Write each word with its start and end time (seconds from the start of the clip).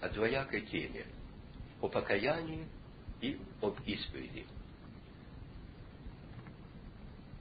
о 0.00 0.08
двоякой 0.08 0.62
теме, 0.62 1.06
о 1.80 1.88
покаянии 1.88 2.66
и 3.20 3.38
об 3.60 3.78
исповеди. 3.86 4.46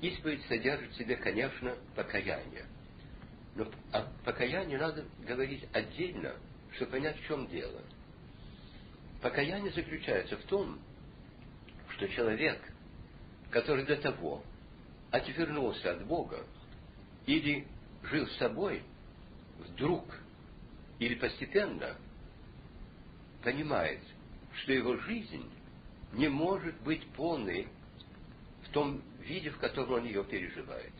Исповедь 0.02 0.46
содержит 0.46 0.92
в 0.92 0.98
себе, 0.98 1.18
конечно, 1.18 1.76
покаяние. 1.96 2.66
Но 3.56 3.68
о 3.92 4.04
покаянии 4.24 4.78
надо 4.78 5.06
говорить 5.26 5.66
отдельно, 5.74 6.36
чтобы 6.76 6.92
понять, 6.92 7.20
в 7.20 7.28
чем 7.28 7.48
дело. 7.48 7.82
Покаяние 9.22 9.74
заключается 9.74 10.38
в 10.38 10.44
том, 10.44 10.80
что 11.90 12.08
человек, 12.08 12.62
который 13.52 13.86
до 13.86 13.98
того 13.98 14.44
отвернулся 15.12 15.92
от 15.92 16.06
Бога 16.06 16.46
или 17.26 17.68
жил 18.04 18.28
с 18.28 18.38
собой, 18.38 18.84
вдруг 19.60 20.06
или 21.00 21.16
постепенно 21.16 21.98
понимает, 23.44 24.02
что 24.62 24.74
его 24.74 24.98
жизнь 24.98 25.50
не 26.14 26.28
может 26.28 26.80
быть 26.82 27.06
полной 27.10 27.68
в 28.64 28.70
том 28.70 29.02
виде, 29.22 29.50
в 29.50 29.58
котором 29.58 29.94
он 29.94 30.06
ее 30.06 30.24
переживает. 30.24 30.94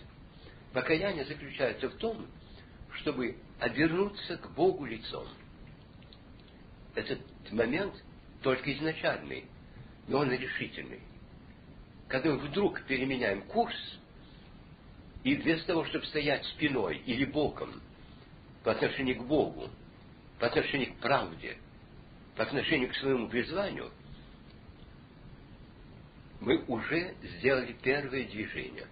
Покаяние 0.74 1.26
заключается 1.26 1.90
в 1.90 1.96
том, 1.96 2.28
чтобы 2.94 3.38
обернуться 3.60 4.38
к 4.38 4.52
Богу 4.52 4.86
лицом. 4.86 5.28
Этот 6.96 7.20
момент 7.52 7.94
только 8.42 8.72
изначальный, 8.74 9.46
но 10.08 10.20
он 10.20 10.32
решительный. 10.32 11.02
Когда 12.08 12.32
мы 12.32 12.38
вдруг 12.38 12.82
переменяем 12.84 13.44
курс, 13.44 13.76
и 15.24 15.36
вместо 15.36 15.68
того, 15.68 15.86
чтобы 15.86 16.06
стоять 16.06 16.46
спиной 16.46 17.02
или 17.06 17.26
боком 17.26 17.82
по 18.64 18.72
отношению 18.72 19.18
к 19.18 19.28
Богу, 19.28 19.70
по 20.40 20.48
отношению 20.48 20.94
к 20.94 20.98
правде, 20.98 21.58
по 22.40 22.44
отношению 22.44 22.90
к 22.90 22.96
своему 22.96 23.28
призванию, 23.28 23.92
мы 26.40 26.64
уже 26.70 27.14
сделали 27.22 27.76
первое 27.82 28.24
движение. 28.24 28.88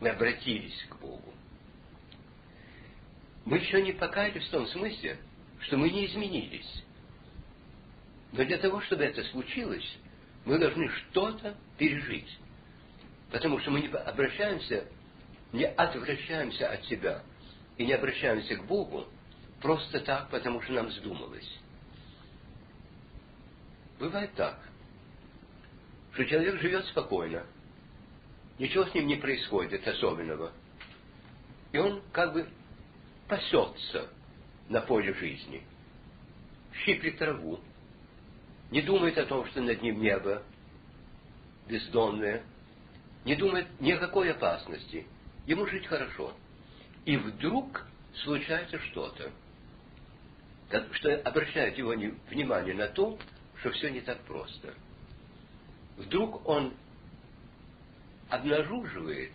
Мы 0.00 0.08
обратились 0.08 0.84
к 0.88 0.96
Богу. 0.96 1.32
Мы 3.44 3.58
еще 3.58 3.80
не 3.82 3.92
покаялись 3.92 4.44
в 4.48 4.50
том 4.50 4.66
смысле, 4.66 5.16
что 5.60 5.76
мы 5.76 5.90
не 5.90 6.06
изменились. 6.06 6.82
Но 8.32 8.44
для 8.44 8.58
того, 8.58 8.80
чтобы 8.80 9.04
это 9.04 9.22
случилось, 9.30 9.88
мы 10.44 10.58
должны 10.58 10.88
что-то 10.88 11.56
пережить. 11.76 12.36
Потому 13.30 13.60
что 13.60 13.70
мы 13.70 13.80
не 13.80 13.86
обращаемся, 13.86 14.88
не 15.52 15.66
отвращаемся 15.66 16.68
от 16.68 16.84
себя 16.86 17.22
и 17.76 17.86
не 17.86 17.92
обращаемся 17.92 18.56
к 18.56 18.66
Богу 18.66 19.06
просто 19.62 20.00
так, 20.00 20.30
потому 20.30 20.60
что 20.62 20.72
нам 20.72 20.88
вздумалось. 20.88 21.48
Бывает 23.98 24.32
так, 24.34 24.60
что 26.12 26.24
человек 26.24 26.60
живет 26.60 26.86
спокойно, 26.86 27.44
ничего 28.58 28.84
с 28.84 28.94
ним 28.94 29.06
не 29.06 29.16
происходит 29.16 29.86
особенного, 29.86 30.52
и 31.72 31.78
он 31.78 32.02
как 32.12 32.32
бы 32.32 32.48
пасется 33.28 34.08
на 34.68 34.80
поле 34.80 35.12
жизни, 35.14 35.62
щиплет 36.84 37.18
траву, 37.18 37.60
не 38.70 38.82
думает 38.82 39.18
о 39.18 39.26
том, 39.26 39.46
что 39.46 39.62
над 39.62 39.82
ним 39.82 40.00
небо 40.00 40.42
бездонное, 41.66 42.44
не 43.24 43.34
думает 43.34 43.66
ни 43.80 43.90
о 43.92 43.98
какой 43.98 44.30
опасности, 44.30 45.06
ему 45.46 45.66
жить 45.66 45.86
хорошо. 45.86 46.32
И 47.04 47.16
вдруг 47.16 47.86
случается 48.22 48.78
что-то, 48.78 49.30
что 50.92 51.14
обращает 51.20 51.76
его 51.78 51.90
внимание 52.30 52.74
на 52.74 52.88
то, 52.88 53.18
что 53.60 53.70
все 53.72 53.90
не 53.90 54.00
так 54.00 54.20
просто. 54.22 54.74
Вдруг 55.96 56.46
он 56.48 56.74
обнаруживает, 58.28 59.32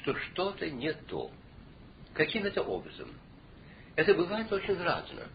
что 0.00 0.14
что-то 0.16 0.68
не 0.70 0.92
то. 0.92 1.30
Каким 2.14 2.44
это 2.44 2.62
образом? 2.62 3.08
Это 3.96 4.14
бывает 4.14 4.52
очень 4.52 4.76
разно. 4.82 5.26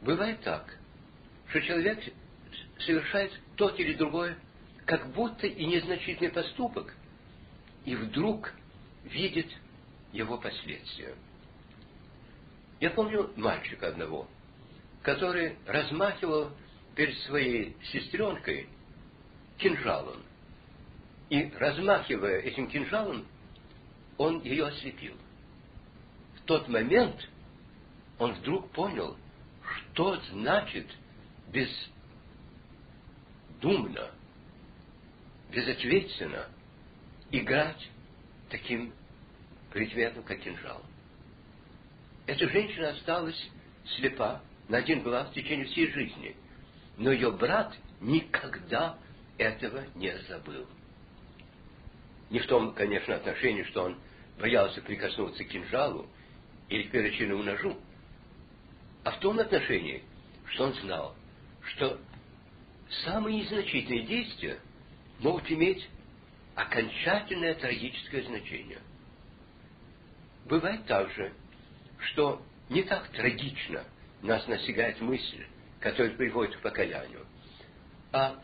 Бывает 0.00 0.40
так, 0.40 0.78
что 1.48 1.60
человек 1.60 1.98
совершает 2.78 3.32
тот 3.56 3.78
или 3.78 3.94
другой, 3.94 4.36
как 4.86 5.12
будто 5.12 5.46
и 5.46 5.66
незначительный 5.66 6.30
поступок, 6.30 6.94
и 7.84 7.94
вдруг 7.96 8.52
видит 9.04 9.50
его 10.12 10.38
последствия. 10.38 11.14
Я 12.80 12.90
помню 12.90 13.32
мальчика 13.36 13.88
одного, 13.88 14.28
который 15.02 15.56
размахивал 15.66 16.50
перед 16.94 17.16
своей 17.20 17.76
сестренкой 17.92 18.68
кинжалом. 19.58 20.22
И 21.30 21.50
размахивая 21.56 22.40
этим 22.40 22.68
кинжалом, 22.68 23.26
он 24.16 24.42
ее 24.42 24.66
ослепил. 24.66 25.14
В 26.36 26.40
тот 26.42 26.68
момент 26.68 27.28
он 28.18 28.32
вдруг 28.34 28.70
понял, 28.72 29.16
что 29.62 30.16
значит 30.30 30.86
бездумно, 33.60 34.10
безответственно 35.50 36.46
играть 37.30 37.88
таким 38.50 38.92
предметом, 39.70 40.22
как 40.24 40.40
кинжал. 40.40 40.82
Эта 42.26 42.48
женщина 42.48 42.90
осталась 42.90 43.50
слепа 43.96 44.42
на 44.68 44.78
один 44.78 45.02
глаз 45.02 45.28
в 45.30 45.34
течение 45.34 45.66
всей 45.66 45.90
жизни, 45.90 46.36
но 46.96 47.10
ее 47.10 47.32
брат 47.32 47.74
никогда 48.00 48.98
этого 49.38 49.84
не 49.94 50.16
забыл. 50.28 50.66
Не 52.30 52.40
в 52.40 52.46
том, 52.46 52.74
конечно, 52.74 53.14
отношении, 53.14 53.62
что 53.64 53.84
он 53.84 53.98
боялся 54.38 54.80
прикоснуться 54.82 55.44
к 55.44 55.48
кинжалу 55.48 56.06
или 56.68 56.84
к 56.84 56.90
перочинному 56.90 57.42
ножу, 57.42 57.76
а 59.04 59.12
в 59.12 59.20
том 59.20 59.38
отношении, 59.38 60.02
что 60.46 60.64
он 60.64 60.74
знал, 60.74 61.16
что 61.62 61.98
самые 63.04 63.40
незначительные 63.40 64.04
действия 64.04 64.58
могут 65.20 65.50
иметь 65.50 65.88
окончательное 66.54 67.54
трагическое 67.54 68.22
значение. 68.22 68.80
Бывает 70.44 70.84
также, 70.86 71.32
что 71.98 72.42
не 72.68 72.82
так 72.82 73.08
трагично 73.08 73.84
нас 74.22 74.46
настигает 74.46 75.00
мысль, 75.00 75.46
которая 75.80 76.14
приводит 76.14 76.56
к 76.56 76.60
покаянию, 76.60 77.26
а 78.12 78.40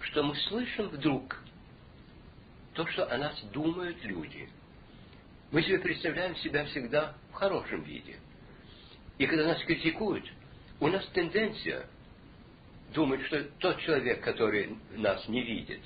что 0.00 0.22
мы 0.22 0.36
слышим 0.36 0.88
вдруг 0.88 1.42
то, 2.74 2.86
что 2.88 3.10
о 3.10 3.16
нас 3.16 3.40
думают 3.52 4.02
люди. 4.04 4.48
Мы 5.50 5.62
себе 5.62 5.78
представляем 5.78 6.36
себя 6.36 6.64
всегда 6.66 7.14
в 7.30 7.34
хорошем 7.34 7.82
виде. 7.82 8.16
И 9.18 9.26
когда 9.26 9.46
нас 9.46 9.62
критикуют, 9.64 10.24
у 10.80 10.88
нас 10.88 11.06
тенденция 11.08 11.86
думать, 12.92 13.22
что 13.26 13.42
тот 13.58 13.78
человек, 13.80 14.22
который 14.22 14.76
нас 14.94 15.26
не 15.28 15.42
видит, 15.42 15.80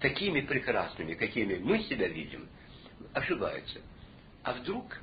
такими 0.00 0.42
прекрасными, 0.42 1.14
какими 1.14 1.56
мы 1.56 1.82
себя 1.84 2.08
видим, 2.08 2.48
ошибается. 3.14 3.80
А 4.42 4.52
вдруг 4.52 4.98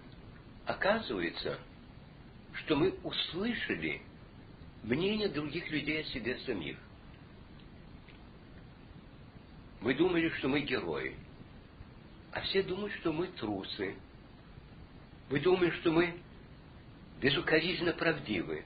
оказывается, 0.66 1.58
что 2.54 2.76
мы 2.76 2.92
услышали 3.04 4.02
мнение 4.84 5.30
других 5.30 5.70
людей 5.70 6.02
о 6.02 6.06
себе 6.06 6.38
самих. 6.40 6.78
Мы 9.82 9.96
думали, 9.96 10.30
что 10.30 10.48
мы 10.48 10.62
герои, 10.62 11.16
а 12.32 12.42
все 12.42 12.64
думают, 12.64 12.94
что 12.94 13.12
мы 13.12 13.28
трусы. 13.28 13.96
Мы 15.30 15.40
думаем, 15.40 15.72
что 15.74 15.92
мы 15.92 16.20
безукоризненно 17.22 17.94
правдивы. 17.94 18.66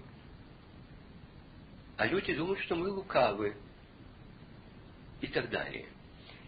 А 1.98 2.06
люди 2.06 2.34
думают, 2.36 2.60
что 2.62 2.75
мы 2.75 2.89
лукавы. 2.89 3.56
И 5.22 5.28
так 5.28 5.50
далее. 5.50 5.88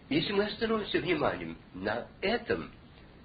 Если 0.08 0.32
мы 0.32 0.44
остановимся 0.44 1.00
вниманием 1.00 1.58
на 1.74 2.06
этом, 2.20 2.70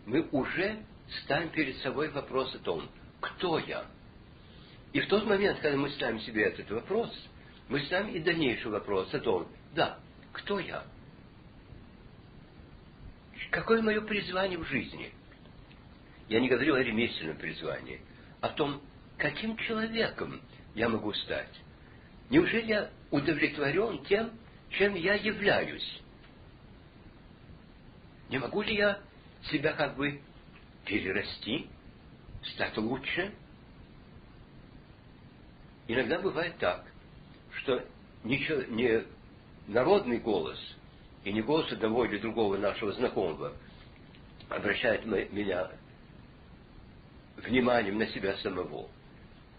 мы 0.05 0.27
уже 0.31 0.83
ставим 1.23 1.49
перед 1.49 1.77
собой 1.77 2.09
вопрос 2.09 2.53
о 2.55 2.59
том, 2.59 2.89
кто 3.21 3.59
я. 3.59 3.85
И 4.95 5.01
в 5.01 5.07
тот 5.07 5.25
момент, 5.25 5.59
когда 5.59 5.75
мы 5.75 5.89
ставим 5.89 6.21
себе 6.21 6.43
этот 6.43 6.71
вопрос, 6.71 7.11
мы 7.67 7.81
ставим 7.81 8.15
и 8.15 8.19
дальнейший 8.19 8.71
вопрос 8.71 9.13
о 9.13 9.19
том, 9.19 9.45
да, 9.73 9.99
кто 10.31 10.57
я? 10.57 10.85
Какое 13.51 13.81
мое 13.81 13.99
призвание 13.99 14.57
в 14.57 14.63
жизни? 14.63 15.11
Я 16.29 16.39
не 16.39 16.47
говорю 16.47 16.75
о 16.75 16.81
ремесленном 16.81 17.35
призвании, 17.35 17.99
о 18.39 18.47
том, 18.47 18.81
каким 19.17 19.57
человеком 19.57 20.41
я 20.75 20.87
могу 20.87 21.11
стать. 21.11 21.51
Неужели 22.29 22.67
я 22.67 22.89
удовлетворен 23.11 24.01
тем, 24.05 24.31
чем 24.69 24.95
я 24.95 25.15
являюсь? 25.15 26.01
Не 28.29 28.37
могу 28.37 28.61
ли 28.61 28.75
я 28.75 29.01
себя 29.51 29.73
как 29.73 29.97
бы 29.97 30.21
перерасти, 30.85 31.67
стать 32.53 32.77
лучше? 32.77 33.33
Иногда 35.87 36.19
бывает 36.19 36.57
так, 36.57 36.85
что 37.59 37.83
ничего, 38.23 38.61
не 38.63 39.03
народный 39.67 40.19
голос 40.19 40.59
и 41.23 41.31
не 41.31 41.41
голос 41.41 41.71
одного 41.71 42.05
или 42.05 42.17
другого 42.17 42.57
нашего 42.57 42.91
знакомого 42.93 43.53
обращает 44.49 45.05
меня 45.05 45.71
вниманием 47.37 47.97
на 47.97 48.07
себя 48.07 48.37
самого, 48.37 48.89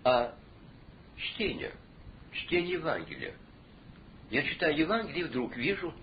а 0.04 0.34
чтение, 1.16 1.72
чтение 2.32 2.74
Евангелия. 2.74 3.34
Я 4.30 4.42
читаю 4.42 4.76
Евангелие 4.76 5.22
и 5.22 5.28
вдруг 5.28 5.56
вижу, 5.56 5.94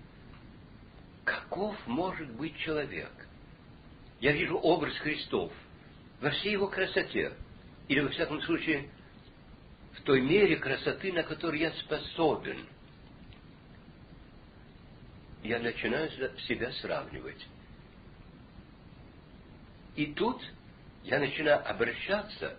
каков 1.24 1.74
может 1.86 2.30
быть 2.32 2.56
человек. 2.58 3.10
Я 4.20 4.32
вижу 4.32 4.56
образ 4.56 4.96
Христов 4.98 5.52
во 6.20 6.30
всей 6.30 6.52
его 6.52 6.68
красоте, 6.68 7.34
или, 7.88 8.00
во 8.00 8.08
всяком 8.08 8.40
случае, 8.42 8.88
в 9.98 10.02
той 10.02 10.20
мере 10.20 10.56
красоты, 10.56 11.12
на 11.12 11.22
которую 11.22 11.60
я 11.60 11.72
способен. 11.72 12.66
Я 15.42 15.58
начинаю 15.58 16.10
себя 16.40 16.72
сравнивать. 16.72 17.46
И 19.96 20.06
тут 20.06 20.42
я 21.04 21.18
начинаю 21.18 21.68
обращаться 21.68 22.56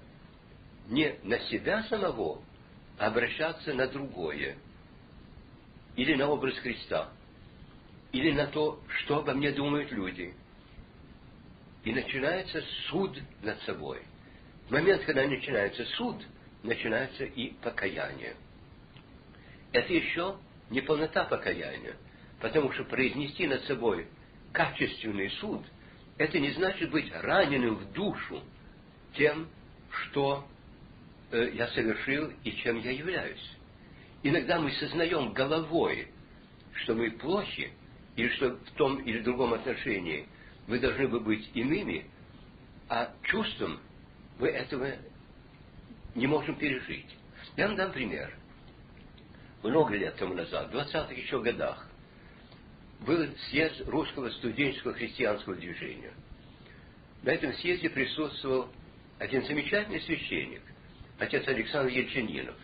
не 0.88 1.16
на 1.24 1.40
себя 1.40 1.84
самого, 1.84 2.42
а 2.98 3.08
обращаться 3.08 3.74
на 3.74 3.88
другое. 3.88 4.58
Или 5.96 6.16
на 6.16 6.30
образ 6.30 6.58
Христа. 6.60 7.10
Или 8.12 8.32
на 8.32 8.48
то, 8.48 8.82
что 9.00 9.20
обо 9.20 9.34
мне 9.34 9.52
думают 9.52 9.92
люди. 9.92 10.34
И 11.84 11.92
начинается 11.92 12.64
суд 12.90 13.20
над 13.42 13.62
собой. 13.64 14.02
В 14.68 14.72
момент, 14.72 15.04
когда 15.06 15.28
начинается 15.28 15.86
суд, 15.98 16.24
начинается 16.68 17.26
и 17.26 17.54
покаяние. 17.62 18.36
Это 19.72 19.94
еще 19.94 20.38
не 20.70 20.82
полнота 20.82 21.26
покаяния, 21.26 21.96
потому 22.40 22.72
что 22.72 22.84
произнести 22.86 23.48
над 23.48 23.64
собой 23.66 24.08
качественный 24.52 25.30
суд– 25.32 25.64
это 26.18 26.40
не 26.40 26.52
значит 26.52 26.92
быть 26.92 27.12
раненым 27.14 27.76
в 27.76 27.92
душу 27.92 28.42
тем, 29.16 29.50
что 29.90 30.48
э, 31.32 31.52
я 31.54 31.68
совершил 31.70 32.32
и 32.44 32.52
чем 32.54 32.80
я 32.80 32.92
являюсь. 32.92 33.52
Иногда 34.24 34.60
мы 34.60 34.72
сознаем 34.72 35.34
головой, 35.34 36.08
что 36.74 36.96
мы 36.96 37.12
плохи, 37.12 37.72
или 38.16 38.30
что 38.30 38.52
в 38.52 38.72
том 38.72 38.98
или 39.02 39.20
другом 39.20 39.54
отношении 39.54 40.28
мы 40.68 40.80
должны 40.80 41.08
бы 41.08 41.20
быть 41.20 41.50
иными, 41.54 42.06
а 42.88 43.14
чувством 43.24 43.80
мы 44.40 44.48
этого 44.48 44.94
не 46.16 46.28
можем 46.28 46.56
пережить. 46.56 47.16
Я 47.58 47.68
вам 47.68 47.76
дам 47.76 47.92
пример. 47.92 48.34
Много 49.64 49.96
лет 49.96 50.16
тому 50.16 50.34
назад, 50.34 50.72
в 50.72 50.76
20-х 50.76 51.14
еще 51.14 51.42
годах, 51.42 51.88
был 53.02 53.28
съезд 53.50 53.82
русского 53.88 54.30
студенческого 54.30 54.94
христианского 54.94 55.56
движения. 55.56 56.14
На 57.24 57.32
этом 57.32 57.54
съезде 57.54 57.90
присутствовал 57.90 58.70
один 59.20 59.44
замечательный 59.46 60.02
священник, 60.02 60.62
отец 61.20 61.48
Александр 61.48 61.92
Ельчининов, 61.92 62.56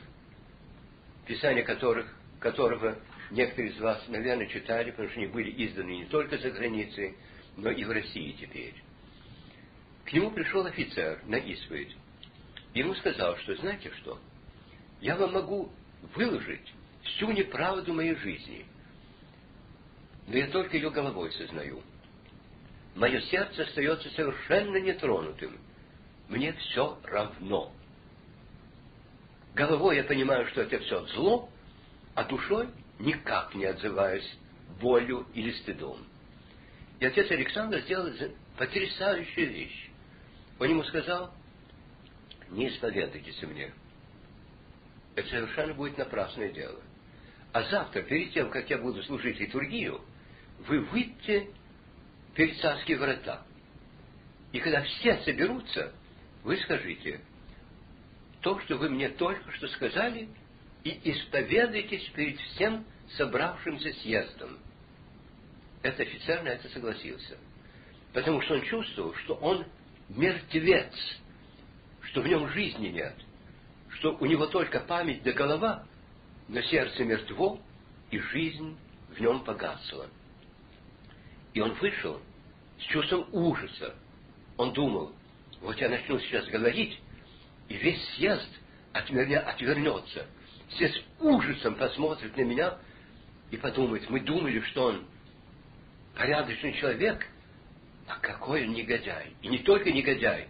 писания 1.26 1.64
которых, 1.64 2.14
которого 2.40 2.98
некоторые 3.32 3.74
из 3.74 3.80
вас, 3.80 4.04
наверное, 4.08 4.48
читали, 4.48 4.92
потому 4.92 5.10
что 5.10 5.20
они 5.20 5.28
были 5.28 5.66
изданы 5.66 5.92
не 5.92 6.06
только 6.06 6.38
за 6.38 6.52
границей, 6.52 7.16
но 7.58 7.72
и 7.72 7.84
в 7.84 7.92
России 7.92 8.36
теперь. 8.40 8.76
К 10.06 10.14
нему 10.14 10.32
пришел 10.32 10.66
офицер 10.66 11.22
на 11.26 11.36
исповедь. 11.36 11.96
Ему 12.74 12.96
сказал, 12.96 13.38
что 13.38 13.56
знаете 13.56 13.92
что, 14.02 14.20
я 15.02 15.16
вам 15.16 15.34
могу 15.34 15.72
выложить 16.16 16.74
всю 17.04 17.32
неправду 17.32 17.94
моей 17.94 18.16
жизни– 18.16 18.66
но 20.28 20.38
я 20.38 20.48
только 20.48 20.78
ее 20.78 20.90
головой 20.90 21.32
сознаю. 21.34 21.82
Мое 22.96 23.22
сердце 23.22 23.64
остается 23.64 24.10
совершенно 24.12 24.78
нетронутым. 24.78 25.58
Мне 26.30 26.54
все 26.54 26.98
равно. 27.04 27.74
Головой 29.54 29.98
я 29.98 30.04
понимаю, 30.04 30.48
что 30.48 30.62
это 30.62 30.80
все 30.80 31.06
зло, 31.08 31.50
а 32.16 32.24
душой 32.24 32.70
никак 33.00 33.54
не 33.56 33.66
отзываюсь 33.66 34.38
болью 34.80 35.28
или 35.34 35.52
стыдом. 35.52 35.98
И 37.00 37.06
отец 37.06 37.30
Александр 37.30 37.80
сделал 37.82 38.10
потрясающую 38.58 39.50
вещь. 39.50 39.90
Он 40.60 40.70
ему 40.70 40.84
сказал, 40.84 41.34
не 42.52 42.70
исповедуйтесь 42.70 43.42
мне. 43.44 43.74
Это 45.16 45.28
совершенно 45.30 45.74
будет 45.74 45.98
напрасное 45.98 46.52
дело. 46.52 46.80
А 47.54 47.64
завтра, 47.64 48.02
перед 48.04 48.32
тем, 48.34 48.50
как 48.50 48.70
я 48.70 48.78
буду 48.78 49.04
служить 49.04 49.40
литургию, 49.40 50.02
вы 50.68 50.80
выйдете 50.80 51.50
перед 52.36 52.58
царские 52.60 52.98
врата. 52.98 53.46
И 54.52 54.60
когда 54.60 54.82
все 54.84 55.18
соберутся, 55.24 55.94
вы 56.44 56.58
скажите, 56.58 57.22
то, 58.42 58.60
что 58.62 58.78
вы 58.78 58.90
мне 58.90 59.10
только 59.10 59.52
что 59.54 59.68
сказали, 59.70 60.30
и 60.84 61.00
исповедуйтесь 61.12 62.08
перед 62.10 62.40
всем 62.40 62.86
собравшимся 63.18 63.94
съездом. 64.02 64.58
Этот 65.84 66.02
офицер 66.02 66.44
на 66.44 66.50
это 66.50 66.70
согласился. 66.70 67.38
Потому 68.14 68.42
что 68.42 68.56
он 68.56 68.62
чувствовал, 68.64 69.14
что 69.16 69.36
он 69.36 69.66
мертвец, 70.10 70.94
что 72.04 72.22
в 72.22 72.28
нем 72.28 72.50
жизни 72.50 72.88
нет, 72.88 73.16
что 73.90 74.16
у 74.20 74.26
него 74.26 74.48
только 74.48 74.80
память 74.80 75.24
до 75.24 75.34
голова, 75.34 75.86
но 76.48 76.62
сердце 76.62 77.04
мертво, 77.04 77.60
и 78.10 78.20
жизнь 78.20 78.78
в 79.10 79.20
нем 79.20 79.44
погасла. 79.44 80.08
И 81.54 81.62
он 81.62 81.74
вышел 81.74 82.20
с 82.80 82.84
чувством 82.84 83.28
ужаса. 83.32 83.96
Он 84.58 84.74
думал, 84.74 85.14
вот 85.62 85.78
я 85.78 85.90
начну 85.90 86.20
сейчас 86.20 86.46
говорить, 86.48 87.00
и 87.70 87.76
весь 87.76 88.04
съезд 88.16 88.50
от 88.94 89.10
меня 89.10 89.40
отвернется. 89.40 90.26
Все 90.70 90.90
с 90.90 91.02
ужасом 91.20 91.76
посмотрят 91.76 92.36
на 92.36 92.42
меня 92.42 92.78
и 93.50 93.58
подумают, 93.58 94.10
мы 94.10 94.22
думали, 94.22 94.62
что 94.62 94.86
он 94.88 95.06
порядочный 96.16 96.74
человек, 96.74 97.28
а 98.08 98.18
какой 98.20 98.66
он 98.66 98.74
негодяй. 98.74 99.34
И 99.42 99.48
не 99.48 99.60
только 99.60 99.92
негодяй, 99.92 100.48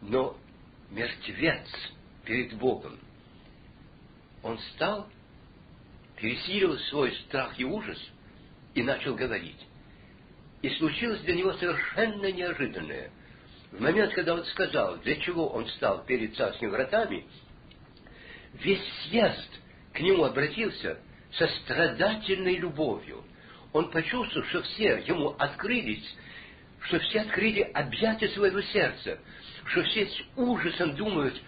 но 0.00 0.36
мертвец 0.90 1.68
перед 2.24 2.54
Богом. 2.54 2.98
Он 4.42 4.58
стал, 4.74 5.08
пересилил 6.16 6.78
свой 6.90 7.14
страх 7.26 7.58
и 7.58 7.64
ужас 7.64 7.98
и 8.74 8.82
начал 8.82 9.14
говорить. 9.14 9.66
И 10.62 10.70
случилось 10.70 11.20
для 11.20 11.34
него 11.34 11.52
совершенно 11.54 12.30
неожиданное. 12.30 13.10
В 13.72 13.80
момент, 13.80 14.14
когда 14.14 14.34
он 14.34 14.44
сказал, 14.46 14.96
для 14.98 15.16
чего 15.16 15.48
он 15.48 15.68
стал 15.70 16.04
перед 16.04 16.34
царскими 16.36 16.68
вратами, 16.68 17.26
весь 18.54 18.82
съезд 19.04 19.50
к 19.92 20.00
нему 20.00 20.24
обратился 20.24 20.98
со 21.32 21.48
страдательной 21.48 22.56
любовью. 22.56 23.24
Он 23.72 23.90
почувствовал, 23.90 24.46
что 24.48 24.62
все 24.62 25.02
ему 25.06 25.34
открылись, 25.38 26.06
что 26.86 26.98
все 27.00 27.20
открыли 27.20 27.62
объятия 27.62 28.28
своего 28.28 28.60
сердца, 28.60 29.18
что 29.66 29.82
все 29.82 30.06
с 30.06 30.22
ужасом 30.36 30.94
думают 30.94 31.40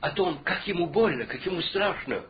о 0.00 0.10
том, 0.10 0.42
как 0.42 0.66
ему 0.66 0.86
больно, 0.86 1.24
как 1.24 1.44
ему 1.46 1.62
страшно. 1.62 2.22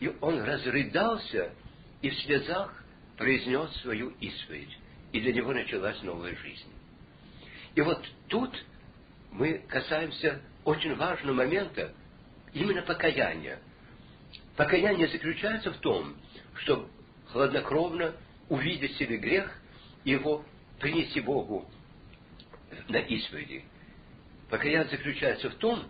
И 0.00 0.10
он 0.20 0.42
разрыдался 0.42 1.52
и 2.00 2.10
в 2.10 2.14
слезах 2.22 2.82
произнес 3.16 3.70
свою 3.82 4.10
исповедь 4.20 4.76
и 5.12 5.20
для 5.20 5.32
него 5.32 5.52
началась 5.52 6.00
новая 6.02 6.34
жизнь. 6.36 6.72
И 7.74 7.80
вот 7.82 8.02
тут 8.28 8.64
мы 9.30 9.58
касаемся 9.68 10.40
очень 10.64 10.94
важного 10.96 11.36
момента, 11.36 11.92
именно 12.54 12.82
покаяния. 12.82 13.58
Покаяние 14.56 15.08
заключается 15.08 15.72
в 15.72 15.78
том, 15.78 16.16
чтобы 16.56 16.88
хладнокровно 17.28 18.14
увидеть 18.48 18.96
себе 18.96 19.18
грех 19.18 19.52
и 20.04 20.10
его 20.12 20.44
принести 20.82 21.20
Богу 21.20 21.64
на 22.88 22.98
исповеди. 22.98 23.64
Покаяние 24.50 24.88
заключается 24.88 25.48
в 25.48 25.54
том, 25.54 25.84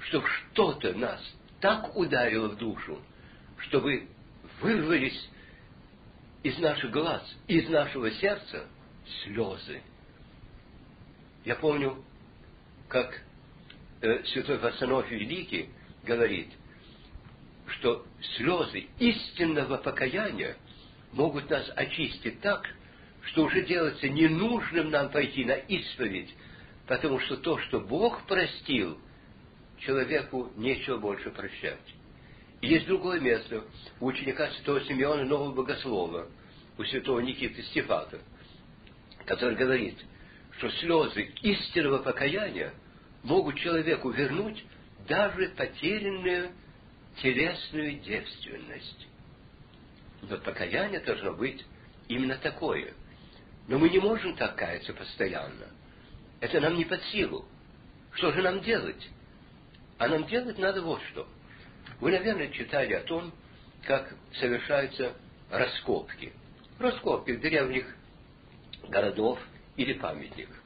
чтобы 0.00 0.28
что-то 0.28 0.92
нас 0.92 1.20
так 1.60 1.96
ударило 1.96 2.48
в 2.48 2.58
душу, 2.58 3.00
чтобы 3.56 4.06
вырвались 4.60 5.28
из 6.42 6.58
наших 6.58 6.90
глаз, 6.90 7.22
из 7.48 7.68
нашего 7.70 8.10
сердца 8.10 8.66
слезы. 9.22 9.80
Я 11.46 11.56
помню, 11.56 12.04
как 12.88 13.18
э, 14.02 14.24
святой 14.24 14.58
Варсонофий 14.58 15.16
Великий 15.16 15.70
говорит, 16.02 16.52
что 17.66 18.04
слезы 18.36 18.88
истинного 18.98 19.78
покаяния 19.78 20.56
могут 21.12 21.48
нас 21.48 21.70
очистить 21.76 22.40
так, 22.42 22.68
что 23.26 23.44
уже 23.44 23.62
делается 23.62 24.08
ненужным 24.08 24.90
нам 24.90 25.10
пойти 25.10 25.44
на 25.44 25.54
исповедь, 25.54 26.34
потому 26.86 27.18
что 27.20 27.36
то, 27.36 27.58
что 27.58 27.80
Бог 27.80 28.26
простил, 28.26 28.98
человеку 29.78 30.52
нечего 30.56 30.98
больше 30.98 31.30
прощать. 31.30 31.94
И 32.60 32.68
есть 32.68 32.86
другое 32.86 33.20
место 33.20 33.64
у 34.00 34.06
ученика 34.06 34.50
святого 34.50 34.80
Симеона 34.82 35.24
Нового 35.24 35.52
Богослова, 35.52 36.28
у 36.78 36.84
святого 36.84 37.20
Никиты 37.20 37.62
Стефата, 37.64 38.20
который 39.26 39.56
говорит, 39.56 39.96
что 40.58 40.70
слезы 40.70 41.32
истинного 41.42 41.98
покаяния 41.98 42.72
могут 43.22 43.56
человеку 43.56 44.10
вернуть 44.10 44.64
даже 45.08 45.48
потерянную 45.56 46.50
телесную 47.22 48.00
девственность. 48.00 49.08
Но 50.22 50.38
покаяние 50.38 51.00
должно 51.00 51.32
быть 51.34 51.64
именно 52.08 52.36
такое. 52.36 52.94
Но 53.68 53.78
мы 53.78 53.88
не 53.88 53.98
можем 53.98 54.36
так 54.36 54.56
каяться 54.56 54.92
постоянно. 54.92 55.66
Это 56.40 56.60
нам 56.60 56.76
не 56.76 56.84
под 56.84 57.02
силу. 57.04 57.46
Что 58.12 58.32
же 58.32 58.42
нам 58.42 58.60
делать? 58.60 59.08
А 59.98 60.08
нам 60.08 60.26
делать 60.26 60.58
надо 60.58 60.82
вот 60.82 61.00
что. 61.10 61.26
Вы, 62.00 62.10
наверное, 62.10 62.48
читали 62.48 62.92
о 62.92 63.00
том, 63.00 63.32
как 63.86 64.14
совершаются 64.34 65.14
раскопки. 65.50 66.32
Раскопки 66.78 67.36
древних 67.36 67.86
городов 68.88 69.38
или 69.76 69.94
памятников. 69.94 70.56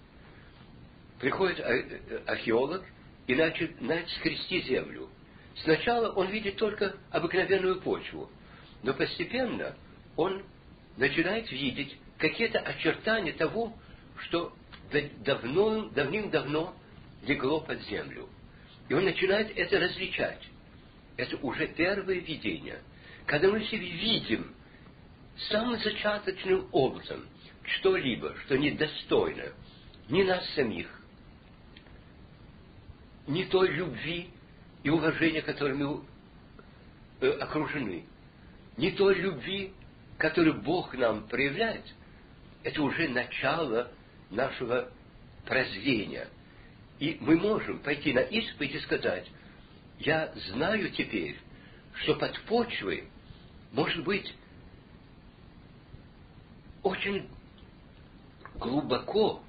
Приходит 1.21 1.61
археолог 2.26 2.85
и 3.26 3.35
начинает 3.35 4.09
скрести 4.11 4.62
землю. 4.62 5.09
Сначала 5.62 6.12
он 6.12 6.28
видит 6.28 6.57
только 6.57 6.97
обыкновенную 7.11 7.81
почву, 7.81 8.31
но 8.83 8.95
постепенно 8.95 9.75
он 10.17 10.45
начинает 10.97 11.50
видеть 11.50 11.99
какие-то 12.19 12.59
очертания 12.59 13.33
того, 13.33 13.77
что 14.23 14.53
давно, 15.25 15.89
давным-давно 15.91 16.75
легло 17.27 17.61
под 17.61 17.81
землю. 17.83 18.29
И 18.89 18.95
он 18.95 19.05
начинает 19.05 19.57
это 19.57 19.79
различать. 19.79 20.43
Это 21.17 21.37
уже 21.39 21.67
первое 21.69 22.17
видение. 22.17 22.81
Когда 23.27 23.49
мы 23.49 23.65
себе 23.65 23.87
видим 23.87 24.55
самым 25.51 25.79
зачаточным 25.81 26.69
образом 26.73 27.27
что-либо, 27.63 28.35
что 28.45 28.57
недостойно 28.57 29.53
ни 30.09 30.23
нас 30.23 30.49
самих, 30.55 30.89
ни 33.27 33.45
той 33.45 33.69
любви 33.69 34.31
и 34.83 34.91
уважения, 34.91 35.43
которыми 35.43 36.01
э, 37.21 37.31
окружены, 37.31 38.07
ни 38.79 38.91
той 38.91 39.17
любви, 39.17 39.75
которую 40.17 40.63
Бог 40.63 40.95
нам 40.95 41.29
проявляет, 41.29 41.85
это 42.62 42.83
уже 42.83 43.09
начало 43.09 43.91
нашего 44.31 44.91
прозрения. 45.45 46.29
И 46.99 47.17
мы 47.21 47.37
можем 47.37 47.79
пойти 47.79 48.12
на 48.12 48.21
исповедь 48.21 48.75
и 48.75 48.81
сказать, 48.81 49.31
я 50.00 50.33
знаю 50.50 50.91
теперь, 50.91 51.37
что 52.03 52.15
под 52.15 52.38
почвой 52.43 53.09
может 53.73 54.05
быть 54.05 54.35
очень 56.83 57.29
глубоко 58.57 59.43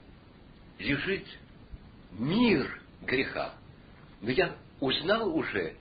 лежит 0.78 1.26
мир 2.12 2.82
греха. 3.02 3.54
Но 4.22 4.32
я 4.32 4.56
узнал 4.80 5.36
уже 5.36 5.76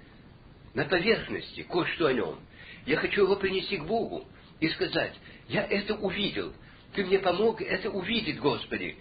на 0.74 0.84
поверхности 0.84 1.62
кое-что 1.62 2.06
о 2.06 2.12
нем. 2.12 2.40
Я 2.86 2.96
хочу 2.96 3.24
его 3.24 3.36
принести 3.36 3.76
к 3.76 3.84
Богу 3.84 4.26
и 4.60 4.68
сказать, 4.70 5.14
я 5.48 5.64
это 5.64 5.94
увидел, 5.94 6.52
ты 6.94 7.04
мне 7.04 7.18
помог 7.18 7.60
это 7.60 7.90
увидеть, 7.90 8.38
Господи. 8.40 8.96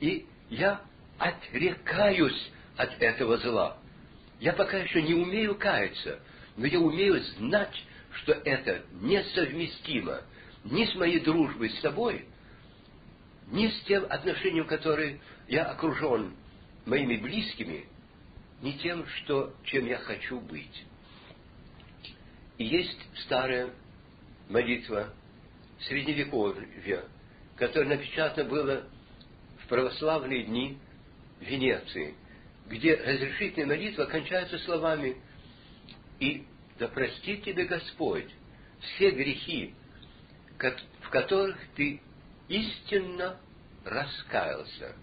И 0.00 0.26
я 0.50 0.80
отрекаюсь 1.18 2.50
от 2.76 3.00
этого 3.00 3.38
зла. 3.38 3.76
Я 4.40 4.52
пока 4.52 4.78
еще 4.78 5.02
не 5.02 5.14
умею 5.14 5.54
каяться, 5.56 6.20
но 6.56 6.66
я 6.66 6.80
умею 6.80 7.22
знать, 7.38 7.74
что 8.12 8.32
это 8.32 8.82
несовместимо 9.00 10.22
ни 10.64 10.84
с 10.84 10.94
моей 10.94 11.20
дружбой 11.20 11.70
с 11.70 11.80
тобой, 11.80 12.26
ни 13.50 13.68
с 13.68 13.80
тем 13.82 14.06
отношением, 14.08 14.66
которое 14.66 15.20
я 15.48 15.64
окружен 15.64 16.34
моими 16.86 17.16
близкими, 17.16 17.86
ни 18.62 18.72
тем, 18.72 19.06
что, 19.06 19.54
чем 19.64 19.86
я 19.86 19.98
хочу 19.98 20.40
быть. 20.40 20.84
И 22.58 22.64
есть 22.64 22.98
старая 23.24 23.70
молитва 24.48 25.12
Средневековья, 25.80 27.04
которая 27.60 27.90
напечатана 27.90 28.48
была 28.48 28.82
в 29.58 29.68
православные 29.68 30.44
дни 30.44 30.78
Венеции, 31.40 32.14
где 32.66 32.94
разрешительная 32.94 33.76
молитва 33.76 34.06
кончается 34.06 34.58
словами 34.60 35.18
«И 36.20 36.46
да 36.78 36.88
простит 36.88 37.44
тебе 37.44 37.66
Господь 37.66 38.30
все 38.80 39.10
грехи, 39.10 39.74
в 40.58 41.10
которых 41.10 41.58
ты 41.76 42.00
истинно 42.48 43.38
раскаялся». 43.84 44.96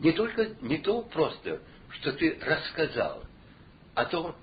Не 0.00 0.10
только, 0.12 0.56
не 0.60 0.78
то 0.78 1.02
просто, 1.02 1.62
что 1.90 2.12
ты 2.12 2.40
рассказал, 2.40 3.24
а 3.94 4.04
то, 4.04 4.36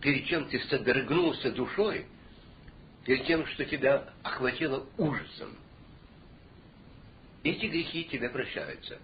перед 0.00 0.24
чем 0.24 0.48
ты 0.48 0.58
содрогнулся 0.60 1.52
душой, 1.52 2.06
перед 3.04 3.26
тем, 3.26 3.46
что 3.46 3.66
тебя 3.66 4.08
охватило 4.22 4.86
ужасом. 4.96 5.54
Эти 7.42 7.66
грехи 7.66 8.04
тебе 8.04 8.28
прощаются. 8.28 8.98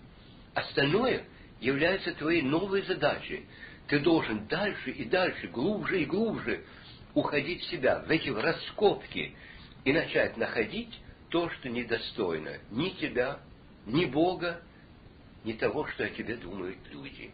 Остальное 0.54 1.24
является 1.60 2.12
твоей 2.14 2.42
новой 2.42 2.82
задачей. 2.82 3.46
Ты 3.88 4.00
должен 4.00 4.46
дальше 4.46 4.90
и 4.90 5.04
дальше, 5.04 5.48
глубже 5.48 6.02
и 6.02 6.06
глубже 6.06 6.64
уходить 7.14 7.62
в 7.62 7.70
себя, 7.70 8.00
в 8.00 8.10
эти 8.10 8.28
раскопки, 8.28 9.34
и 9.84 9.92
начать 9.92 10.36
находить 10.36 11.00
то, 11.30 11.48
что 11.50 11.68
недостойно 11.68 12.58
ни 12.70 12.90
тебя, 12.90 13.40
ни 13.86 14.04
Бога, 14.04 14.60
ни 15.44 15.52
того, 15.52 15.86
что 15.86 16.04
о 16.04 16.08
тебе 16.08 16.36
думают 16.36 16.78
люди. 16.90 17.30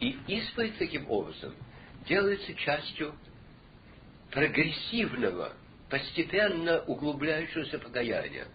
И 0.00 0.18
исповедь 0.26 0.76
таким 0.76 1.08
образом 1.10 1.54
делается 2.06 2.52
частью 2.54 3.14
прогрессивного, 4.30 5.52
постепенно 5.88 6.80
углубляющегося 6.80 7.78
покаяния. 7.78 8.48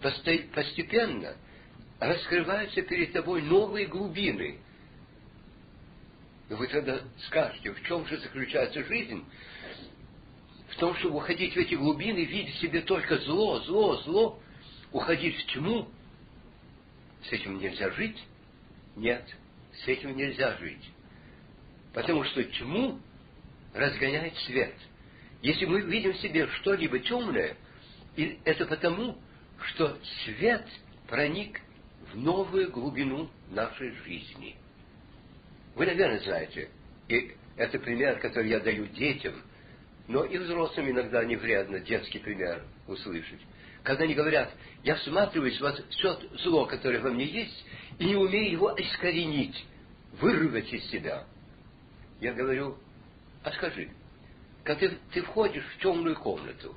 Постепенно 0.00 1.36
раскрываются 1.98 2.82
перед 2.82 3.12
тобой 3.12 3.42
новые 3.42 3.86
глубины. 3.86 4.58
И 6.48 6.54
вы 6.54 6.66
тогда 6.68 7.00
скажете, 7.26 7.72
в 7.72 7.82
чем 7.84 8.06
же 8.06 8.18
заключается 8.18 8.84
жизнь? 8.84 9.24
В 10.68 10.76
том, 10.76 10.94
чтобы 10.96 11.16
уходить 11.16 11.54
в 11.54 11.56
эти 11.56 11.74
глубины, 11.74 12.24
видеть 12.24 12.56
себе 12.56 12.82
только 12.82 13.18
зло, 13.18 13.60
зло, 13.60 13.96
зло, 14.02 14.38
уходить 14.92 15.36
в 15.36 15.46
тьму. 15.52 15.88
С 17.24 17.32
этим 17.32 17.58
нельзя 17.58 17.90
жить? 17.92 18.22
Нет, 18.94 19.24
с 19.84 19.88
этим 19.88 20.16
нельзя 20.16 20.56
жить. 20.58 20.90
Потому 21.94 22.24
что 22.24 22.44
тьму 22.44 23.00
разгоняет 23.72 24.36
свет– 24.38 24.74
если 25.42 25.66
мы 25.66 25.80
видим 25.82 26.12
в 26.12 26.18
себе 26.18 26.48
что-либо 26.48 26.98
темное, 26.98 27.56
и 28.16 28.38
это 28.44 28.66
потому, 28.66 29.16
что 29.64 29.98
свет 30.24 30.66
проник 31.08 31.60
в 32.12 32.16
новую 32.16 32.70
глубину 32.70 33.30
нашей 33.50 33.90
жизни. 34.04 34.56
Вы, 35.74 35.86
наверное, 35.86 36.20
знаете, 36.20 36.70
и 37.08 37.34
это 37.56 37.78
пример, 37.78 38.18
который 38.18 38.50
я 38.50 38.60
даю 38.60 38.86
детям, 38.86 39.34
но 40.08 40.24
и 40.24 40.38
взрослым 40.38 40.90
иногда 40.90 41.24
не 41.24 41.36
вредно 41.36 41.80
детский 41.80 42.18
пример 42.18 42.64
услышать. 42.86 43.40
Когда 43.82 44.04
они 44.04 44.14
говорят, 44.14 44.52
я 44.82 44.96
всматриваюсь 44.96 45.60
в 45.60 45.88
все 45.90 46.18
зло, 46.42 46.66
которое 46.66 47.00
во 47.00 47.10
мне 47.10 47.24
есть, 47.24 47.64
и 47.98 48.06
не 48.06 48.16
умею 48.16 48.50
его 48.50 48.74
искоренить, 48.76 49.64
вырвать 50.20 50.72
из 50.72 50.84
себя. 50.90 51.24
Я 52.20 52.32
говорю, 52.32 52.76
а 53.42 53.52
скажи, 53.52 53.88
когда 54.64 54.88
ты, 54.88 54.98
ты 55.12 55.22
входишь 55.22 55.64
в 55.64 55.78
темную 55.82 56.16
комнату, 56.16 56.74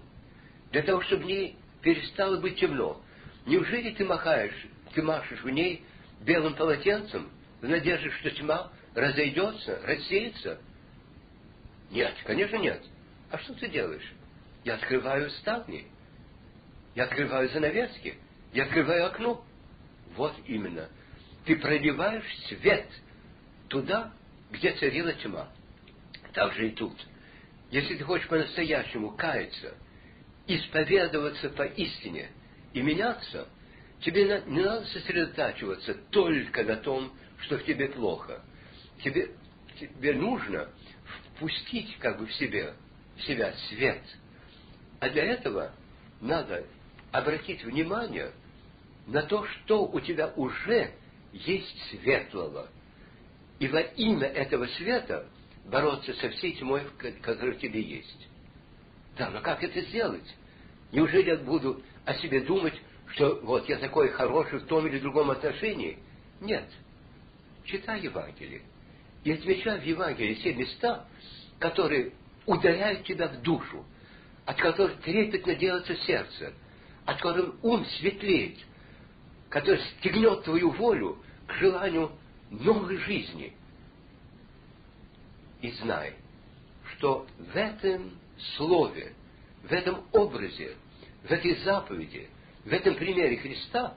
для 0.71 0.83
того, 0.83 1.01
чтобы 1.01 1.23
в 1.23 1.25
ней 1.25 1.57
перестало 1.81 2.39
быть 2.39 2.59
темно, 2.59 3.01
неужели 3.45 3.91
ты 3.91 4.05
махаешь, 4.05 4.67
ты 4.93 5.01
машешь 5.01 5.41
в 5.41 5.49
ней 5.49 5.83
белым 6.21 6.55
полотенцем 6.55 7.29
в 7.61 7.67
надежде, 7.67 8.09
что 8.11 8.31
тьма 8.31 8.71
разойдется, 8.95 9.79
рассеется? 9.83 10.59
Нет, 11.91 12.13
конечно, 12.25 12.57
нет. 12.57 12.81
А 13.31 13.37
что 13.39 13.53
ты 13.53 13.67
делаешь? 13.67 14.13
Я 14.63 14.75
открываю 14.75 15.29
ставни, 15.31 15.87
я 16.95 17.05
открываю 17.05 17.49
занавески, 17.49 18.17
я 18.53 18.63
открываю 18.63 19.07
окно. 19.07 19.45
Вот 20.15 20.35
именно. 20.45 20.89
Ты 21.45 21.55
проливаешь 21.55 22.37
свет 22.47 22.87
туда, 23.67 24.11
где 24.51 24.73
царила 24.73 25.13
тьма. 25.13 25.47
Так 26.33 26.53
же 26.53 26.67
и 26.67 26.71
тут. 26.71 26.95
Если 27.71 27.95
ты 27.95 28.03
хочешь 28.03 28.27
по-настоящему 28.27 29.11
каяться, 29.11 29.75
исповедоваться 30.49 31.49
по 31.51 31.63
истине 31.63 32.31
и 32.73 32.81
меняться, 32.81 33.47
тебе 34.01 34.43
не 34.47 34.61
надо 34.61 34.85
сосредотачиваться 34.87 35.93
только 36.09 36.63
на 36.63 36.77
том, 36.77 37.13
что 37.41 37.57
в 37.57 37.63
тебе 37.65 37.87
плохо. 37.87 38.41
Тебе 39.03 39.29
тебе 39.79 40.13
нужно 40.13 40.69
впустить 41.35 41.97
как 41.99 42.19
бы 42.19 42.25
в 42.25 42.33
себя, 42.33 42.73
в 43.15 43.21
себя 43.21 43.53
свет. 43.69 44.01
А 44.99 45.09
для 45.09 45.23
этого 45.23 45.71
надо 46.19 46.65
обратить 47.11 47.63
внимание 47.63 48.31
на 49.07 49.21
то, 49.23 49.45
что 49.45 49.85
у 49.85 49.99
тебя 49.99 50.33
уже 50.35 50.91
есть 51.31 51.89
светлого. 51.89 52.69
И 53.59 53.67
во 53.67 53.81
имя 53.81 54.27
этого 54.27 54.65
света 54.77 55.27
бороться 55.65 56.13
со 56.15 56.29
всей 56.31 56.53
тьмой, 56.53 56.83
которая 57.21 57.55
тебе 57.55 57.81
есть. 57.81 58.27
Да, 59.17 59.29
но 59.29 59.41
как 59.41 59.63
это 59.63 59.81
сделать? 59.81 60.35
Неужели 60.91 61.29
я 61.29 61.37
буду 61.37 61.81
о 62.05 62.13
себе 62.15 62.41
думать, 62.41 62.73
что 63.13 63.39
вот 63.43 63.67
я 63.69 63.77
такой 63.77 64.09
хороший 64.09 64.59
в 64.59 64.65
том 64.65 64.87
или 64.87 64.99
другом 64.99 65.29
отношении? 65.29 65.99
Нет. 66.41 66.65
Читай 67.65 68.01
Евангелие. 68.01 68.61
И 69.23 69.31
отмечай 69.31 69.79
в 69.79 69.83
Евангелии 69.83 70.35
все 70.35 70.53
места, 70.53 71.05
которые 71.59 72.13
ударяют 72.45 73.03
тебя 73.03 73.27
в 73.27 73.41
душу, 73.41 73.85
от 74.45 74.57
которых 74.57 75.01
трепетно 75.01 75.53
делается 75.55 75.95
сердце, 75.97 76.53
от 77.05 77.21
которых 77.21 77.63
ум 77.63 77.85
светлеет, 77.99 78.57
который 79.49 79.81
стегнет 79.97 80.43
твою 80.43 80.71
волю 80.71 81.17
к 81.45 81.53
желанию 81.53 82.11
новой 82.49 82.97
жизни. 82.97 83.53
И 85.61 85.71
знай, 85.71 86.13
что 86.95 87.27
в 87.37 87.55
этом 87.55 88.11
слове, 88.55 89.13
в 89.63 89.71
этом 89.71 90.03
образе, 90.11 90.75
в 91.23 91.31
этой 91.31 91.55
заповеди, 91.63 92.29
в 92.65 92.71
этом 92.71 92.95
примере 92.95 93.37
Христа 93.37 93.95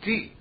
ты 0.00 0.32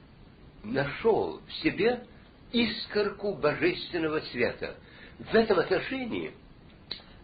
нашел 0.64 1.42
в 1.48 1.54
себе 1.62 2.06
искорку 2.52 3.36
божественного 3.36 4.20
света. 4.22 4.76
В 5.20 5.36
этом 5.36 5.60
отношении 5.60 6.34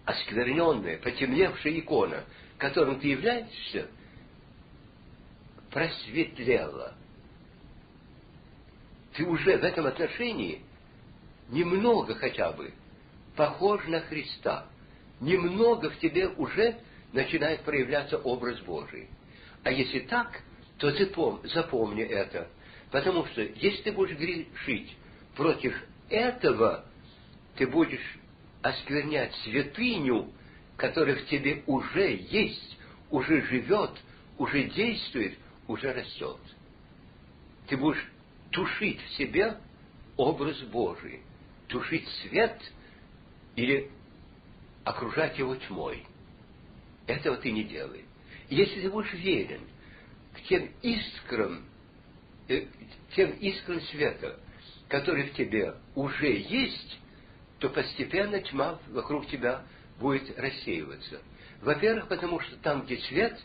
оскверненная, 0.06 0.98
потемневшая 1.00 1.80
икона, 1.80 2.24
которым 2.58 3.00
ты 3.00 3.10
являешься, 3.10 3.88
просветлела. 5.70 6.96
Ты 9.14 9.26
уже 9.26 9.58
в 9.58 9.64
этом 9.64 9.86
отношении 9.86 10.62
немного 11.50 12.16
хотя 12.16 12.52
бы 12.52 12.74
похож 13.36 13.86
на 13.88 14.00
Христа. 14.02 14.68
Немного 15.20 15.90
в 15.90 15.98
тебе 16.00 16.28
уже 16.28 16.78
начинает 17.14 17.62
проявляться 17.62 18.18
образ 18.18 18.60
Божий. 18.62 19.08
А 19.64 19.72
если 19.72 20.00
так, 20.02 20.42
то 20.78 20.92
ты 20.92 21.08
запомни 21.54 22.04
это. 22.04 22.50
Потому 22.92 23.26
что 23.28 23.42
если 23.42 23.84
ты 23.84 23.92
будешь 23.92 24.18
грешить 24.18 24.96
против 25.36 25.76
этого, 26.10 26.86
ты 27.56 27.68
будешь 27.68 28.20
осквернять 28.62 29.34
святыню, 29.44 30.32
которая 30.78 31.16
в 31.16 31.26
тебе 31.26 31.64
уже 31.66 32.16
есть, 32.30 32.78
уже 33.10 33.42
живет, 33.44 33.92
уже 34.38 34.64
действует, 34.64 35.38
уже 35.68 35.92
растет. 35.94 36.40
Ты 37.68 37.78
будешь 37.78 38.06
тушить 38.52 39.02
в 39.02 39.10
себе 39.16 39.58
образ 40.16 40.58
Божий, 40.64 41.22
тушить 41.68 42.08
свет 42.22 42.58
или 43.56 43.90
окружать 44.84 45.38
его 45.38 45.56
тьмой. 45.56 46.06
Этого 47.08 47.38
ты 47.38 47.52
не 47.52 47.64
делай. 47.64 48.06
Если 48.50 48.82
ты 48.82 48.90
будешь 48.90 49.14
верен 49.14 49.62
к 50.34 50.42
тем 50.44 50.70
искрам, 50.82 51.66
э, 52.50 52.66
тем 53.16 53.32
искрам 53.32 53.82
света, 53.82 54.40
которые 54.90 55.28
в 55.28 55.34
тебе 55.34 55.74
уже 55.96 56.38
есть, 56.38 57.00
то 57.60 57.70
постепенно 57.70 58.40
тьма 58.42 58.80
вокруг 58.90 59.28
тебя 59.28 59.64
будет 60.00 60.38
рассеиваться. 60.38 61.22
Во-первых, 61.62 62.08
потому 62.08 62.40
что 62.40 62.56
там, 62.58 62.84
где 62.84 62.98
свет, 62.98 63.40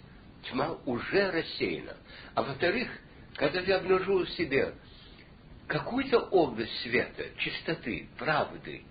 тьма 0.51 0.77
уже 0.85 1.31
рассеяна. 1.31 1.97
А 2.35 2.43
во-вторых, 2.43 2.89
когда 3.37 3.63
ты 3.63 3.73
обнаружил 3.73 4.25
в 4.25 4.31
себе 4.31 4.75
какую-то 5.67 6.19
область 6.19 6.79
света, 6.83 7.25
чистоты, 7.39 8.09
правды, 8.19 8.83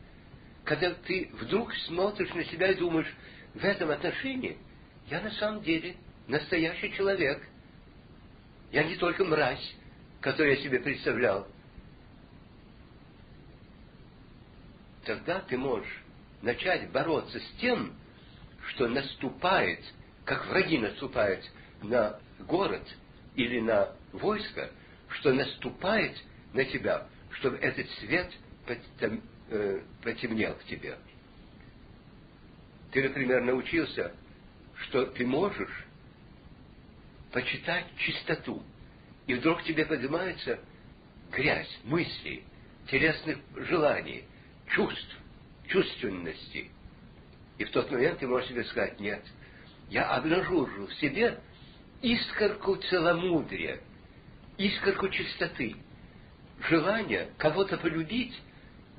когда 0.63 0.91
ты 0.91 1.29
вдруг 1.33 1.73
смотришь 1.85 2.33
на 2.33 2.43
себя 2.45 2.71
и 2.71 2.75
думаешь, 2.75 3.13
в 3.53 3.63
этом 3.63 3.91
отношении 3.91 4.57
я 5.09 5.21
на 5.21 5.31
самом 5.31 5.61
деле 5.63 5.95
настоящий 6.27 6.91
человек. 6.93 7.41
Я 8.71 8.83
не 8.83 8.95
только 8.95 9.25
мразь, 9.25 9.75
которую 10.21 10.55
я 10.55 10.63
себе 10.63 10.79
представлял, 10.79 11.47
тогда 15.03 15.39
ты 15.41 15.57
можешь 15.57 16.01
начать 16.41 16.89
бороться 16.91 17.39
с 17.39 17.51
тем, 17.59 17.93
что 18.69 18.87
наступает, 18.87 19.79
как 20.23 20.47
враги 20.47 20.77
наступают 20.77 21.43
на 21.81 22.19
город 22.39 22.87
или 23.35 23.59
на 23.59 23.93
войско, 24.13 24.71
что 25.09 25.33
наступает 25.33 26.15
на 26.53 26.63
тебя, 26.65 27.07
чтобы 27.31 27.57
этот 27.57 27.89
свет 27.99 28.31
э, 29.49 29.81
потемнел 30.03 30.53
к 30.55 30.63
тебе. 30.65 30.97
Ты, 32.91 33.03
например, 33.03 33.41
научился, 33.41 34.11
что 34.81 35.05
ты 35.05 35.25
можешь 35.25 35.85
почитать 37.31 37.85
чистоту, 37.97 38.61
и 39.27 39.33
вдруг 39.35 39.63
тебе 39.63 39.85
поднимается 39.85 40.59
грязь 41.31 41.79
мыслей, 41.83 42.43
телесных 42.87 43.37
желаний, 43.55 44.25
чувств, 44.67 45.17
чувственности. 45.67 46.69
И 47.57 47.63
в 47.63 47.71
тот 47.71 47.89
момент 47.91 48.19
ты 48.19 48.27
можешь 48.27 48.49
себе 48.49 48.65
сказать, 48.65 48.99
нет, 48.99 49.23
я 49.89 50.09
обнаружил 50.09 50.87
в 50.87 50.93
себе 50.95 51.39
искорку 52.01 52.75
целомудрия, 52.75 53.79
искорку 54.57 55.07
чистоты, 55.09 55.75
желание 56.67 57.29
кого-то 57.37 57.77
полюбить 57.77 58.37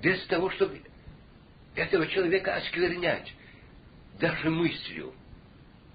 без 0.00 0.24
того, 0.26 0.50
чтобы 0.50 0.80
этого 1.74 2.06
человека 2.06 2.56
осквернять, 2.56 3.30
даже 4.20 4.50
мыслью, 4.50 5.12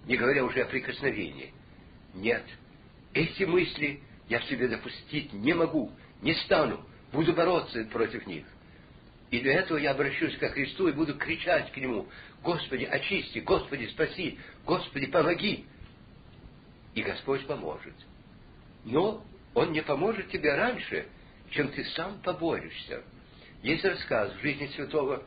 не 0.06 0.18
говоря 0.18 0.44
уже 0.44 0.62
о 0.62 0.66
прикосновении. 0.66 1.54
Нет, 2.14 2.44
эти 3.14 3.44
мысли 3.44 4.02
я 4.30 4.40
в 4.40 4.46
себе 4.46 4.68
допустить 4.68 5.34
не 5.34 5.54
могу, 5.54 5.92
не 6.22 6.34
стану, 6.36 6.86
буду 7.12 7.34
бороться 7.34 7.84
против 7.86 8.26
них. 8.28 8.46
И 9.30 9.40
для 9.40 9.60
этого 9.60 9.78
я 9.78 9.92
обращусь 9.92 10.38
ко 10.38 10.50
Христу 10.50 10.88
и 10.88 10.94
буду 10.94 11.16
кричать 11.16 11.72
к 11.72 11.78
Нему, 11.78 12.08
Господи, 12.44 12.86
очисти, 12.86 13.40
Господи, 13.40 13.88
спаси, 13.88 14.40
Господи, 14.66 15.08
помоги. 15.08 15.66
И 16.96 17.02
Господь 17.02 17.46
поможет. 17.46 17.94
Но 18.86 19.24
Он 19.54 19.74
не 19.74 19.82
поможет 19.82 20.30
тебе 20.30 20.56
раньше, 20.56 21.08
чем 21.50 21.70
ты 21.70 21.84
сам 21.86 22.20
поборешься. 22.22 23.04
Есть 23.64 23.84
рассказ 23.84 24.34
в 24.34 24.42
жизни 24.42 24.68
святого 24.68 25.24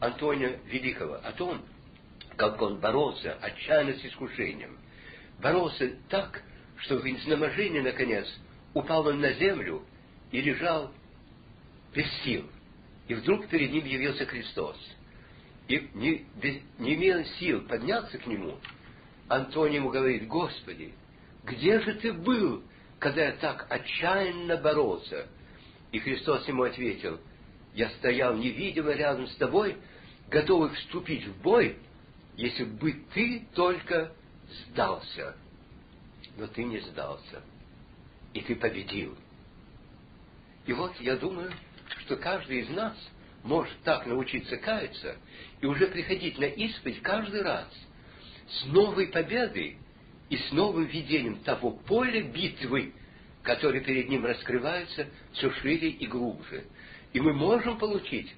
Антония 0.00 0.58
Великого 0.66 1.14
о 1.22 1.32
том, 1.32 1.62
как 2.38 2.62
он 2.62 2.78
боролся 2.78 3.36
отчаянно 3.42 3.94
с 3.94 4.04
искушением. 4.04 4.78
Боролся 5.40 5.92
так, 6.08 6.42
что 6.76 6.96
в 6.96 7.04
изнеможении, 7.04 7.80
наконец, 7.80 8.26
упал 8.74 9.08
он 9.08 9.20
на 9.20 9.32
землю 9.32 9.82
и 10.30 10.40
лежал 10.40 10.92
без 11.92 12.06
сил. 12.22 12.48
И 13.08 13.14
вдруг 13.14 13.48
перед 13.48 13.72
ним 13.72 13.84
явился 13.84 14.24
Христос. 14.24 14.76
И 15.66 15.90
не, 15.94 16.26
не 16.78 16.94
имея 16.94 17.24
сил 17.40 17.62
подняться 17.62 18.16
к 18.18 18.26
нему, 18.26 18.58
Антоний 19.28 19.76
ему 19.76 19.90
говорит, 19.90 20.28
Господи, 20.28 20.94
где 21.44 21.80
же 21.80 21.94
ты 21.94 22.12
был, 22.12 22.62
когда 23.00 23.24
я 23.24 23.32
так 23.32 23.66
отчаянно 23.68 24.56
боролся? 24.58 25.26
И 25.90 25.98
Христос 25.98 26.46
ему 26.46 26.62
ответил, 26.62 27.18
я 27.74 27.90
стоял 27.90 28.36
невидимо 28.36 28.92
рядом 28.92 29.26
с 29.26 29.34
тобой, 29.36 29.76
готовый 30.30 30.70
вступить 30.70 31.26
в 31.26 31.42
бой, 31.42 31.76
если 32.38 32.64
бы 32.64 32.92
ты 33.12 33.46
только 33.52 34.12
сдался. 34.48 35.36
Но 36.36 36.46
ты 36.46 36.62
не 36.62 36.78
сдался. 36.78 37.42
И 38.32 38.40
ты 38.40 38.54
победил. 38.54 39.18
И 40.64 40.72
вот 40.72 40.98
я 41.00 41.16
думаю, 41.16 41.52
что 42.04 42.16
каждый 42.16 42.60
из 42.60 42.68
нас 42.70 42.96
может 43.42 43.76
так 43.82 44.06
научиться 44.06 44.56
каяться 44.56 45.16
и 45.60 45.66
уже 45.66 45.88
приходить 45.88 46.38
на 46.38 46.44
исповедь 46.44 47.02
каждый 47.02 47.42
раз 47.42 47.68
с 48.48 48.66
новой 48.66 49.08
победой 49.08 49.76
и 50.30 50.36
с 50.36 50.52
новым 50.52 50.84
видением 50.84 51.40
того 51.40 51.72
поля 51.72 52.22
битвы, 52.22 52.94
которое 53.42 53.80
перед 53.80 54.08
ним 54.08 54.24
раскрывается 54.24 55.08
все 55.32 55.50
шире 55.54 55.88
и 55.88 56.06
глубже. 56.06 56.66
И 57.12 57.20
мы 57.20 57.32
можем 57.32 57.78
получить 57.78 58.32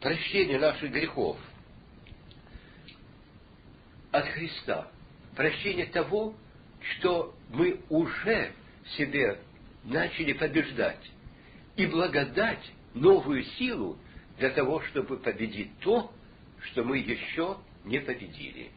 прощение 0.00 0.58
наших 0.58 0.90
грехов 0.90 1.36
от 4.12 4.28
Христа, 4.28 4.88
прощение 5.34 5.86
того, 5.86 6.34
что 6.80 7.34
мы 7.50 7.80
уже 7.88 8.52
себе 8.96 9.38
начали 9.84 10.32
побеждать, 10.32 11.10
и 11.76 11.86
благодать 11.86 12.72
новую 12.94 13.42
силу 13.42 13.98
для 14.38 14.50
того, 14.50 14.82
чтобы 14.82 15.16
победить 15.16 15.70
то, 15.80 16.12
что 16.60 16.84
мы 16.84 16.98
еще 16.98 17.56
не 17.84 17.98
победили. 18.00 18.70